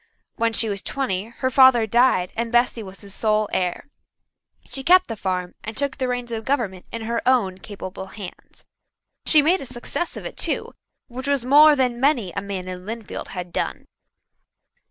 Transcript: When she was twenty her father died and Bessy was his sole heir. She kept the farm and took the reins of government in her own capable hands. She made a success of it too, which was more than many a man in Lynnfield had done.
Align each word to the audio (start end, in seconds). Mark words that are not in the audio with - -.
When 0.35 0.51
she 0.51 0.67
was 0.67 0.81
twenty 0.81 1.25
her 1.25 1.51
father 1.51 1.85
died 1.85 2.31
and 2.35 2.51
Bessy 2.51 2.81
was 2.81 3.01
his 3.01 3.13
sole 3.13 3.47
heir. 3.53 3.87
She 4.65 4.81
kept 4.83 5.05
the 5.05 5.15
farm 5.15 5.53
and 5.63 5.77
took 5.77 5.97
the 5.97 6.07
reins 6.07 6.31
of 6.31 6.43
government 6.43 6.87
in 6.91 7.03
her 7.03 7.21
own 7.23 7.59
capable 7.59 8.07
hands. 8.07 8.65
She 9.27 9.43
made 9.43 9.61
a 9.61 9.65
success 9.67 10.17
of 10.17 10.25
it 10.25 10.37
too, 10.37 10.73
which 11.07 11.27
was 11.27 11.45
more 11.45 11.75
than 11.75 11.99
many 11.99 12.31
a 12.31 12.41
man 12.41 12.67
in 12.67 12.83
Lynnfield 12.83 13.27
had 13.27 13.53
done. 13.53 13.85